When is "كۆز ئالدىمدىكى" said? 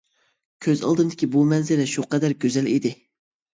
0.65-1.29